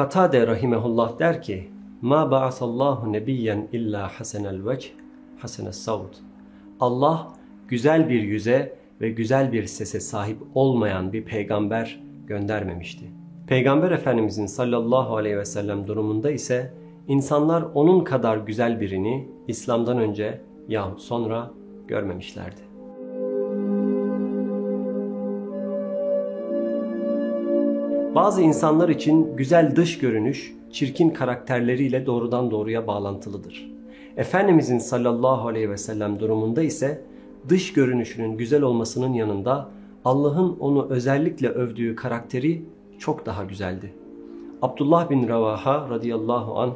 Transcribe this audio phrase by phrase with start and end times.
[0.00, 1.68] Katade rahimehullah der ki
[2.02, 4.90] Ma ba'asallahu nebiyyen illa hasenel vecih
[5.38, 6.14] hasenes savd.
[6.80, 7.28] Allah
[7.68, 13.04] güzel bir yüze ve güzel bir sese sahip olmayan bir peygamber göndermemişti.
[13.46, 16.74] Peygamber Efendimizin sallallahu aleyhi ve sellem durumunda ise
[17.08, 21.50] insanlar onun kadar güzel birini İslam'dan önce yahut sonra
[21.88, 22.69] görmemişlerdi.
[28.14, 33.70] Bazı insanlar için güzel dış görünüş, çirkin karakterleriyle doğrudan doğruya bağlantılıdır.
[34.16, 37.04] Efendimizin sallallahu aleyhi ve sellem durumunda ise
[37.48, 39.68] dış görünüşünün güzel olmasının yanında
[40.04, 42.64] Allah'ın onu özellikle övdüğü karakteri
[42.98, 43.92] çok daha güzeldi.
[44.62, 46.74] Abdullah bin Ravaha radıyallahu anh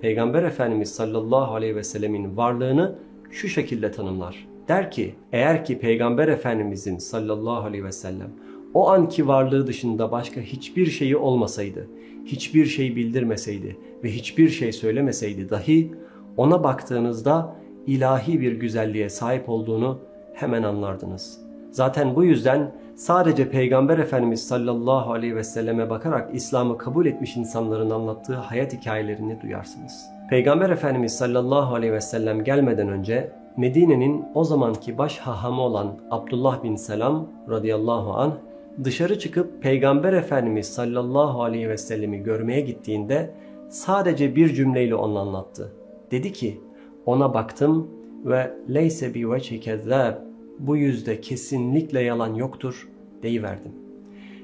[0.00, 2.94] Peygamber Efendimiz sallallahu aleyhi ve sellemin varlığını
[3.30, 4.48] şu şekilde tanımlar.
[4.68, 8.30] Der ki eğer ki Peygamber Efendimizin sallallahu aleyhi ve sellem
[8.74, 11.86] o anki varlığı dışında başka hiçbir şeyi olmasaydı,
[12.24, 15.92] hiçbir şey bildirmeseydi ve hiçbir şey söylemeseydi dahi
[16.36, 19.98] ona baktığınızda ilahi bir güzelliğe sahip olduğunu
[20.34, 21.40] hemen anlardınız.
[21.70, 27.90] Zaten bu yüzden sadece Peygamber Efendimiz sallallahu aleyhi ve selleme bakarak İslam'ı kabul etmiş insanların
[27.90, 30.06] anlattığı hayat hikayelerini duyarsınız.
[30.30, 36.64] Peygamber Efendimiz sallallahu aleyhi ve sellem gelmeden önce Medine'nin o zamanki baş hahamı olan Abdullah
[36.64, 38.32] bin Selam radıyallahu anh
[38.84, 43.34] dışarı çıkıp Peygamber Efendimiz sallallahu aleyhi ve sellemi görmeye gittiğinde
[43.68, 45.72] sadece bir cümleyle onu anlattı.
[46.10, 46.60] Dedi ki
[47.06, 47.90] ona baktım
[48.24, 50.14] ve leyse bi veci kezzab
[50.58, 52.88] bu yüzde kesinlikle yalan yoktur
[53.22, 53.72] deyiverdim.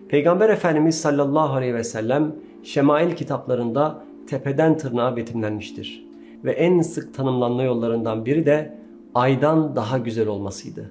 [0.08, 6.06] Peygamber Efendimiz sallallahu aleyhi ve sellem şemail kitaplarında tepeden tırnağa betimlenmiştir.
[6.44, 8.78] Ve en sık tanımlanma yollarından biri de
[9.14, 10.90] aydan daha güzel olmasıydı.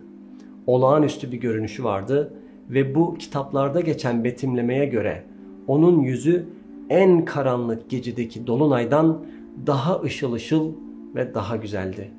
[0.67, 2.33] Olağanüstü bir görünüşü vardı
[2.69, 5.23] ve bu kitaplarda geçen betimlemeye göre
[5.67, 6.45] onun yüzü
[6.89, 9.25] en karanlık gecedeki dolunaydan
[9.67, 10.71] daha ışıl ışıl
[11.15, 12.11] ve daha güzeldi.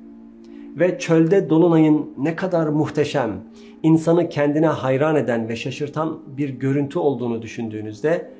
[0.79, 3.31] Ve çölde dolunayın ne kadar muhteşem,
[3.83, 8.31] insanı kendine hayran eden ve şaşırtan bir görüntü olduğunu düşündüğünüzde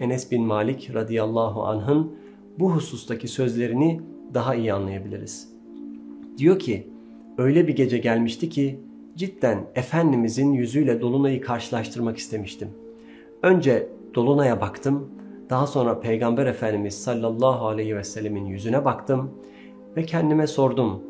[0.00, 2.12] Enes bin Malik radıyallahu anh'ın
[2.58, 4.00] bu husustaki sözlerini
[4.34, 5.48] daha iyi anlayabiliriz.
[6.38, 6.86] Diyor ki,
[7.38, 8.80] öyle bir gece gelmişti ki
[9.16, 12.68] cidden Efendimizin yüzüyle Dolunay'ı karşılaştırmak istemiştim.
[13.42, 15.10] Önce Dolunay'a baktım,
[15.50, 19.30] daha sonra Peygamber Efendimiz sallallahu aleyhi ve sellemin yüzüne baktım
[19.96, 21.02] ve kendime sordum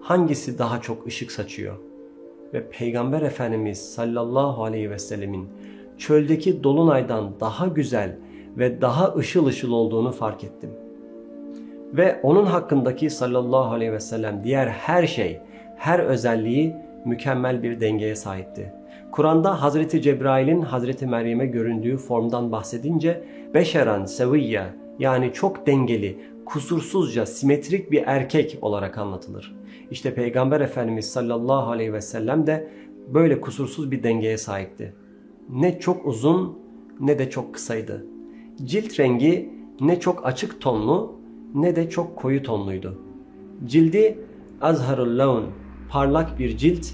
[0.00, 1.76] hangisi daha çok ışık saçıyor?
[2.52, 5.48] Ve Peygamber Efendimiz sallallahu aleyhi ve sellemin
[5.98, 8.18] çöldeki dolunaydan daha güzel
[8.58, 10.70] ve daha ışıl ışıl olduğunu fark ettim.
[11.92, 15.40] Ve onun hakkındaki sallallahu aleyhi ve sellem diğer her şey,
[15.76, 18.72] her özelliği mükemmel bir dengeye sahipti.
[19.12, 24.64] Kur'an'da Hazreti Cebrail'in Hazreti Meryem'e göründüğü formdan bahsedince beşeran seviyye
[24.98, 29.56] yani çok dengeli, kusursuzca simetrik bir erkek olarak anlatılır.
[29.90, 32.68] İşte Peygamber Efendimiz sallallahu aleyhi ve sellem de
[33.14, 34.94] böyle kusursuz bir dengeye sahipti.
[35.50, 36.58] Ne çok uzun
[37.00, 38.06] ne de çok kısaydı.
[38.64, 39.50] Cilt rengi
[39.80, 41.12] ne çok açık tonlu
[41.54, 42.98] ne de çok koyu tonluydu.
[43.66, 44.18] Cildi
[44.60, 45.44] azharul laun,
[45.94, 46.86] parlak bir cilt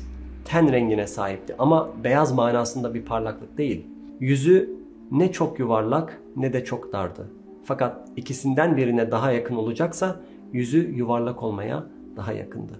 [0.44, 3.86] ten rengine sahipti ama beyaz manasında bir parlaklık değil.
[4.20, 4.70] Yüzü
[5.10, 7.26] ne çok yuvarlak ne de çok dardı.
[7.64, 10.20] Fakat ikisinden birine daha yakın olacaksa
[10.52, 11.84] yüzü yuvarlak olmaya
[12.16, 12.72] daha yakındı.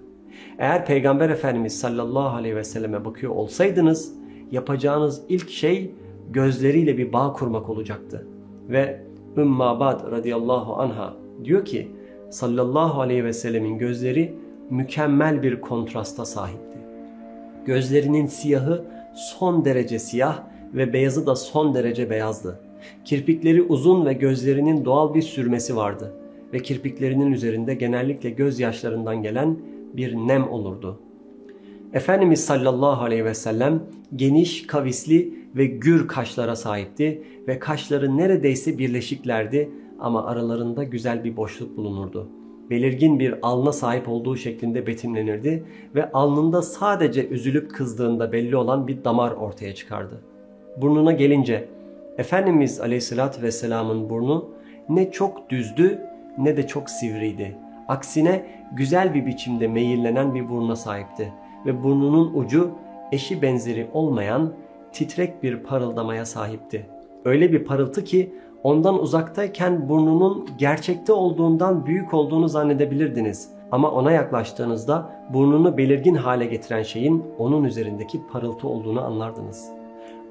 [0.57, 4.13] Eğer Peygamber Efendimiz sallallahu aleyhi ve selleme bakıyor olsaydınız
[4.51, 5.91] yapacağınız ilk şey
[6.29, 8.27] gözleriyle bir bağ kurmak olacaktı.
[8.69, 9.03] Ve
[9.37, 11.91] Ümmü Abad radıyallahu anha diyor ki
[12.29, 14.35] sallallahu aleyhi ve sellemin gözleri
[14.71, 16.77] mükemmel bir kontrasta sahipti.
[17.65, 20.43] Gözlerinin siyahı son derece siyah
[20.73, 22.59] ve beyazı da son derece beyazdı.
[23.05, 26.13] Kirpikleri uzun ve gözlerinin doğal bir sürmesi vardı
[26.53, 29.57] ve kirpiklerinin üzerinde genellikle gözyaşlarından gelen
[29.93, 30.99] bir nem olurdu.
[31.93, 33.83] Efendimiz sallallahu aleyhi ve sellem
[34.15, 41.77] geniş, kavisli ve gür kaşlara sahipti ve kaşları neredeyse birleşiklerdi ama aralarında güzel bir boşluk
[41.77, 42.40] bulunurdu.
[42.71, 45.63] Belirgin bir alna sahip olduğu şeklinde betimlenirdi
[45.95, 50.21] ve alnında sadece üzülüp kızdığında belli olan bir damar ortaya çıkardı.
[50.77, 51.67] Burnuna gelince
[52.17, 54.49] Efendimiz Aleyhisselatü Vesselam'ın burnu
[54.89, 56.01] ne çok düzdü
[56.37, 57.55] ne de çok sivriydi.
[57.87, 61.33] Aksine güzel bir biçimde meyillenen bir buruna sahipti
[61.65, 62.71] ve burnunun ucu
[63.11, 64.53] eşi benzeri olmayan
[64.91, 66.85] titrek bir parıldamaya sahipti.
[67.25, 73.49] Öyle bir parıltı ki ondan uzaktayken burnunun gerçekte olduğundan büyük olduğunu zannedebilirdiniz.
[73.71, 79.69] Ama ona yaklaştığınızda burnunu belirgin hale getiren şeyin onun üzerindeki parıltı olduğunu anlardınız.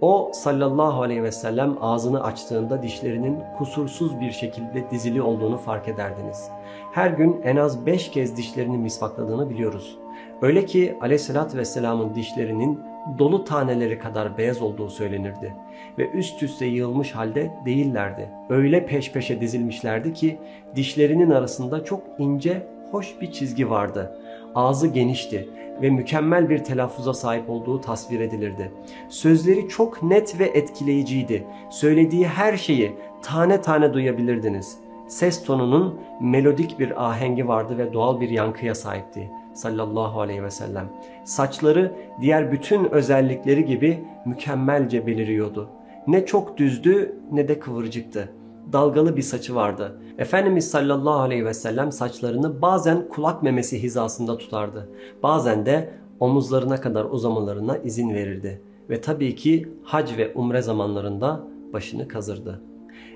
[0.00, 6.48] O sallallahu aleyhi ve sellem ağzını açtığında dişlerinin kusursuz bir şekilde dizili olduğunu fark ederdiniz.
[6.92, 9.98] Her gün en az beş kez dişlerini misvakladığını biliyoruz.
[10.42, 12.80] Öyle ki aleyhissalatü vesselamın dişlerinin
[13.18, 15.54] dolu taneleri kadar beyaz olduğu söylenirdi
[15.98, 18.28] ve üst üste yığılmış halde değillerdi.
[18.48, 20.38] Öyle peş peşe dizilmişlerdi ki
[20.76, 24.18] dişlerinin arasında çok ince, hoş bir çizgi vardı.
[24.54, 25.48] Ağzı genişti
[25.82, 28.72] ve mükemmel bir telaffuza sahip olduğu tasvir edilirdi.
[29.08, 31.46] Sözleri çok net ve etkileyiciydi.
[31.70, 32.92] Söylediği her şeyi
[33.22, 34.78] tane tane duyabilirdiniz.
[35.08, 40.88] Ses tonunun melodik bir ahengi vardı ve doğal bir yankıya sahipti sallallahu aleyhi ve sellem.
[41.24, 45.68] Saçları diğer bütün özellikleri gibi mükemmelce beliriyordu.
[46.06, 48.32] Ne çok düzdü ne de kıvırcıktı.
[48.72, 50.00] Dalgalı bir saçı vardı.
[50.18, 54.88] Efendimiz sallallahu aleyhi ve sellem saçlarını bazen kulak memesi hizasında tutardı.
[55.22, 58.62] Bazen de omuzlarına kadar uzamalarına izin verirdi.
[58.90, 61.40] Ve tabii ki hac ve umre zamanlarında
[61.72, 62.62] başını kazırdı.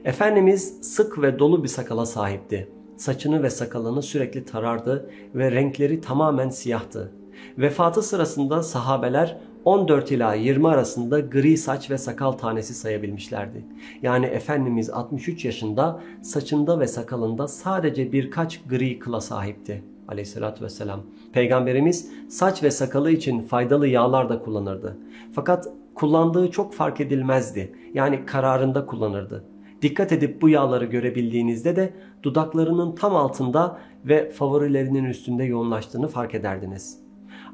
[0.05, 2.69] Efendimiz sık ve dolu bir sakala sahipti.
[2.97, 7.13] Saçını ve sakalını sürekli tarardı ve renkleri tamamen siyahtı.
[7.59, 13.65] Vefatı sırasında sahabeler 14 ila 20 arasında gri saç ve sakal tanesi sayabilmişlerdi.
[14.03, 21.01] Yani Efendimiz 63 yaşında saçında ve sakalında sadece birkaç gri kıla sahipti aleyhissalatü vesselam.
[21.33, 24.97] Peygamberimiz saç ve sakalı için faydalı yağlar da kullanırdı.
[25.33, 27.73] Fakat kullandığı çok fark edilmezdi.
[27.95, 29.45] Yani kararında kullanırdı.
[29.85, 31.93] Dikkat edip bu yağları görebildiğinizde de
[32.23, 36.99] dudaklarının tam altında ve favorilerinin üstünde yoğunlaştığını fark ederdiniz.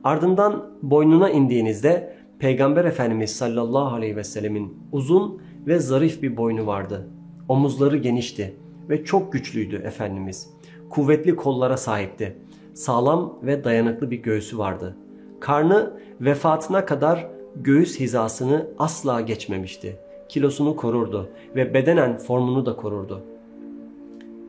[0.04, 7.08] Ardından boynuna indiğinizde Peygamber Efendimiz sallallahu aleyhi ve sellemin uzun ve zarif bir boynu vardı.
[7.48, 8.54] Omuzları genişti
[8.88, 10.50] ve çok güçlüydü Efendimiz.
[10.90, 12.36] Kuvvetli kollara sahipti.
[12.74, 14.96] Sağlam ve dayanıklı bir göğsü vardı.
[15.40, 23.22] Karnı vefatına kadar göğüs hizasını asla geçmemişti kilosunu korurdu ve bedenen formunu da korurdu.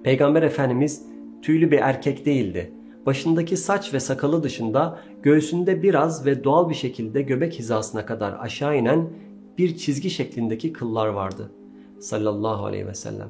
[0.03, 1.05] Peygamber Efendimiz
[1.41, 2.71] tüylü bir erkek değildi.
[3.05, 8.77] Başındaki saç ve sakalı dışında göğsünde biraz ve doğal bir şekilde göbek hizasına kadar aşağı
[8.77, 9.09] inen
[9.57, 11.51] bir çizgi şeklindeki kıllar vardı.
[11.99, 13.29] Sallallahu aleyhi ve sellem.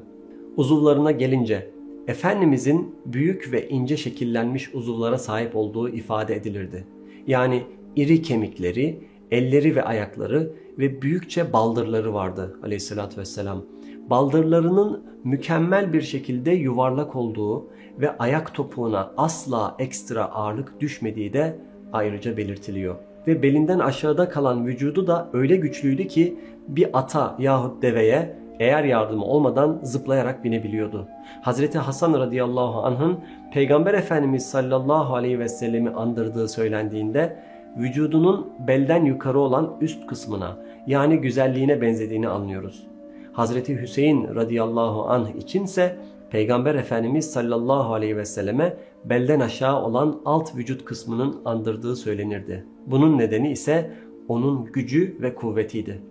[0.57, 1.71] Uzuvlarına gelince
[2.07, 6.85] Efendimizin büyük ve ince şekillenmiş uzuvlara sahip olduğu ifade edilirdi.
[7.27, 7.63] Yani
[7.95, 8.99] iri kemikleri,
[9.31, 13.63] elleri ve ayakları ve büyükçe baldırları vardı aleyhissalatü vesselam.
[14.09, 17.67] Baldırlarının mükemmel bir şekilde yuvarlak olduğu
[17.99, 21.59] ve ayak topuğuna asla ekstra ağırlık düşmediği de
[21.93, 22.95] ayrıca belirtiliyor.
[23.27, 29.25] Ve belinden aşağıda kalan vücudu da öyle güçlüydü ki bir ata yahut deveye eğer yardımı
[29.25, 31.07] olmadan zıplayarak binebiliyordu.
[31.41, 33.19] Hazreti Hasan radıyallahu anh'ın
[33.53, 37.37] Peygamber Efendimiz sallallahu aleyhi ve sellemi andırdığı söylendiğinde
[37.77, 40.57] vücudunun belden yukarı olan üst kısmına
[40.87, 42.87] yani güzelliğine benzediğini anlıyoruz.
[43.33, 45.97] Hazreti Hüseyin radıyallahu anh içinse
[46.29, 52.65] Peygamber Efendimiz sallallahu aleyhi ve selleme belden aşağı olan alt vücut kısmının andırdığı söylenirdi.
[52.85, 53.91] Bunun nedeni ise
[54.27, 56.01] onun gücü ve kuvvetiydi.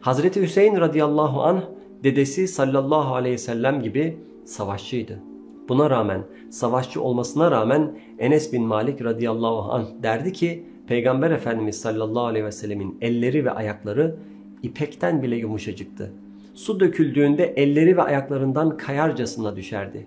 [0.00, 1.62] Hazreti Hüseyin radıyallahu anh
[2.04, 5.22] dedesi sallallahu aleyhi ve sellem gibi savaşçıydı.
[5.68, 12.24] Buna rağmen savaşçı olmasına rağmen Enes bin Malik radıyallahu anh derdi ki Peygamber Efendimiz sallallahu
[12.24, 14.16] aleyhi ve sellemin elleri ve ayakları
[14.62, 16.12] ipekten bile yumuşacıktı.
[16.54, 20.06] Su döküldüğünde elleri ve ayaklarından kayarcasına düşerdi.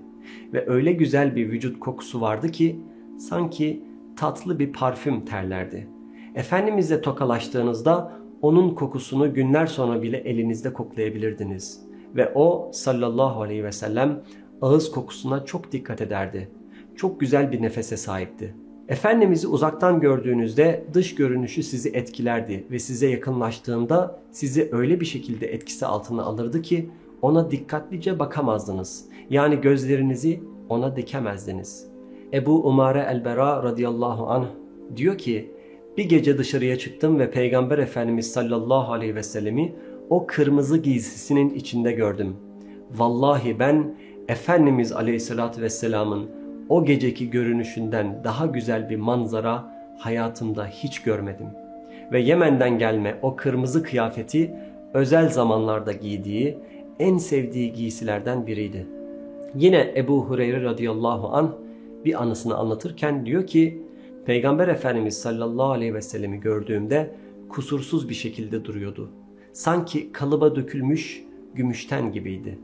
[0.53, 2.79] Ve öyle güzel bir vücut kokusu vardı ki
[3.19, 3.83] sanki
[4.15, 5.87] tatlı bir parfüm terlerdi.
[6.35, 8.11] Efendimizle tokalaştığınızda
[8.41, 11.81] onun kokusunu günler sonra bile elinizde koklayabilirdiniz.
[12.15, 14.23] Ve o sallallahu aleyhi ve sellem
[14.61, 16.49] ağız kokusuna çok dikkat ederdi.
[16.95, 18.55] Çok güzel bir nefese sahipti.
[18.91, 25.85] Efendimiz'i uzaktan gördüğünüzde dış görünüşü sizi etkilerdi ve size yakınlaştığında sizi öyle bir şekilde etkisi
[25.85, 26.89] altına alırdı ki
[27.21, 29.05] ona dikkatlice bakamazdınız.
[29.29, 31.87] Yani gözlerinizi ona dikemezdiniz.
[32.33, 34.45] Ebu Umare el-Bera radıyallahu anh
[34.95, 35.51] diyor ki
[35.97, 39.75] bir gece dışarıya çıktım ve Peygamber Efendimiz sallallahu aleyhi ve sellemi
[40.09, 42.35] o kırmızı giysisinin içinde gördüm.
[42.91, 43.95] Vallahi ben
[44.27, 46.40] Efendimiz aleyhissalatü vesselamın
[46.71, 51.47] o geceki görünüşünden daha güzel bir manzara hayatımda hiç görmedim.
[52.11, 54.53] Ve Yemen'den gelme o kırmızı kıyafeti
[54.93, 56.57] özel zamanlarda giydiği,
[56.99, 58.87] en sevdiği giysilerden biriydi.
[59.55, 61.55] Yine Ebu Hureyre radıyallahu an
[62.05, 63.83] bir anısını anlatırken diyor ki
[64.25, 67.15] Peygamber Efendimiz sallallahu aleyhi ve sellemi gördüğümde
[67.49, 69.11] kusursuz bir şekilde duruyordu.
[69.53, 71.23] Sanki kalıba dökülmüş
[71.55, 72.59] gümüşten gibiydi.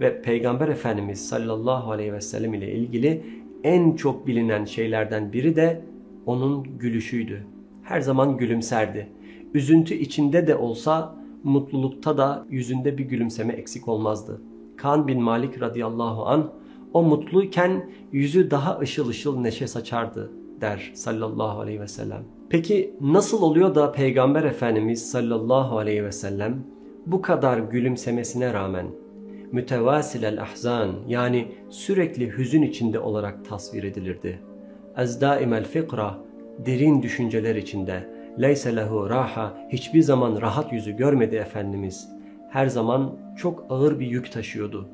[0.00, 3.22] Ve Peygamber Efendimiz sallallahu aleyhi ve sellem ile ilgili
[3.64, 5.80] en çok bilinen şeylerden biri de
[6.26, 7.46] onun gülüşüydü.
[7.82, 9.08] Her zaman gülümserdi.
[9.54, 11.14] Üzüntü içinde de olsa
[11.44, 14.40] mutlulukta da yüzünde bir gülümseme eksik olmazdı.
[14.76, 16.50] Kan bin Malik radıyallahu an
[16.92, 22.24] o mutluyken yüzü daha ışıl ışıl neşe saçardı der sallallahu aleyhi ve sellem.
[22.48, 26.56] Peki nasıl oluyor da Peygamber Efendimiz sallallahu aleyhi ve sellem
[27.06, 28.86] bu kadar gülümsemesine rağmen
[29.52, 34.40] mütevasilel ahzan yani sürekli hüzün içinde olarak tasvir edilirdi.
[34.96, 36.14] Ezdaimel fikra
[36.66, 38.08] derin düşünceler içinde
[38.40, 42.08] leyse lehu raha hiçbir zaman rahat yüzü görmedi Efendimiz.
[42.50, 44.88] Her zaman çok ağır bir yük taşıyordu.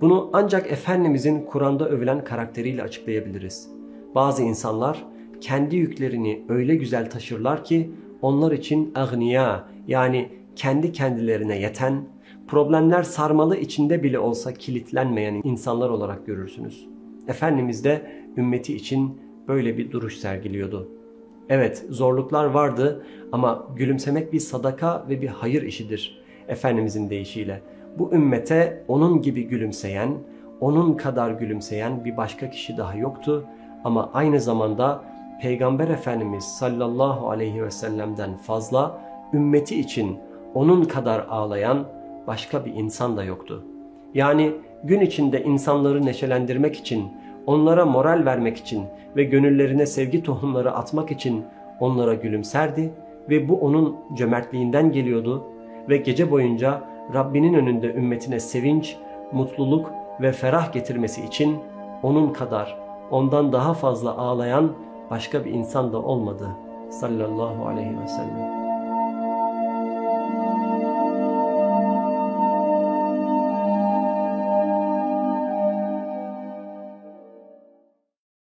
[0.00, 3.70] Bunu ancak Efendimizin Kur'an'da övülen karakteriyle açıklayabiliriz.
[4.14, 5.04] Bazı insanlar
[5.40, 7.90] kendi yüklerini öyle güzel taşırlar ki
[8.22, 12.04] onlar için agniya yani kendi kendilerine yeten,
[12.48, 16.86] problemler sarmalı içinde bile olsa kilitlenmeyen insanlar olarak görürsünüz.
[17.28, 20.88] Efendimiz de ümmeti için böyle bir duruş sergiliyordu.
[21.48, 27.62] Evet zorluklar vardı ama gülümsemek bir sadaka ve bir hayır işidir Efendimizin deyişiyle.
[27.98, 30.10] Bu ümmete onun gibi gülümseyen,
[30.60, 33.44] onun kadar gülümseyen bir başka kişi daha yoktu
[33.84, 35.04] ama aynı zamanda
[35.42, 39.00] Peygamber Efendimiz sallallahu aleyhi ve sellem'den fazla
[39.32, 40.18] ümmeti için
[40.54, 41.86] onun kadar ağlayan
[42.26, 43.64] başka bir insan da yoktu.
[44.14, 44.52] Yani
[44.84, 47.08] gün içinde insanları neşelendirmek için,
[47.46, 48.84] onlara moral vermek için
[49.16, 51.44] ve gönüllerine sevgi tohumları atmak için
[51.80, 52.92] onlara gülümserdi
[53.30, 55.44] ve bu onun cömertliğinden geliyordu
[55.88, 56.80] ve gece boyunca
[57.14, 58.96] Rabbinin önünde ümmetine sevinç,
[59.32, 61.58] mutluluk ve ferah getirmesi için
[62.02, 62.78] onun kadar,
[63.10, 64.72] ondan daha fazla ağlayan
[65.10, 66.48] başka bir insan da olmadı
[66.90, 68.55] sallallahu aleyhi ve sellem.